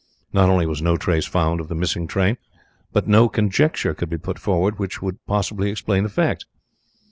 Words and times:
Not 0.33 0.49
only 0.49 0.65
was 0.65 0.81
no 0.81 0.97
trace 0.97 1.27
found 1.27 1.59
of 1.61 1.67
the 1.67 1.75
missing 1.75 2.07
train, 2.07 2.37
but 2.91 3.07
no 3.07 3.29
conjecture 3.29 3.93
could 3.93 4.09
be 4.09 4.17
put 4.17 4.39
forward 4.39 4.79
which 4.79 4.97
could 4.99 5.23
possibly 5.27 5.69
explain 5.69 6.01
the 6.01 6.09
facts. 6.09 6.43